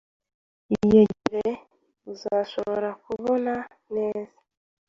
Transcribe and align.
Iyegere 0.75 1.49
uzashobora 2.11 2.89
kubona 3.05 3.53
neza. 3.95 4.37